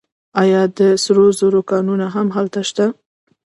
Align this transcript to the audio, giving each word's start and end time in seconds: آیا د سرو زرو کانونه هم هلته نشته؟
آیا 0.41 0.61
د 0.77 0.79
سرو 1.03 1.25
زرو 1.39 1.61
کانونه 1.71 2.05
هم 2.15 2.27
هلته 2.35 2.57
نشته؟ 2.63 2.85